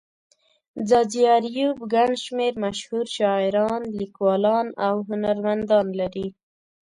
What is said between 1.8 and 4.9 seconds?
گڼ شمېر مشهور شاعران، ليکوالان